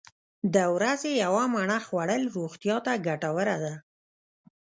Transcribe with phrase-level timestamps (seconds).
[0.53, 3.73] د ورځې یوه مڼه خوړل روغتیا ته ګټوره ده.